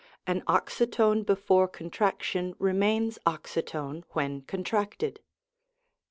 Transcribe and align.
An 0.25 0.41
oxytone 0.47 1.23
before 1.23 1.67
contraction 1.67 2.55
remains 2.57 3.19
oxy 3.27 3.61
tone 3.61 4.03
when 4.13 4.41
contracted. 4.41 5.19